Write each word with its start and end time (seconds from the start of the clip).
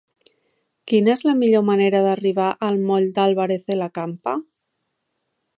Quina 0.91 1.11
és 1.15 1.21
la 1.27 1.35
millor 1.41 1.63
manera 1.67 2.01
d'arribar 2.07 2.49
al 2.69 2.83
moll 2.89 3.07
d'Álvarez 3.19 3.65
de 3.71 3.81
la 3.85 3.93
Campa? 4.01 4.39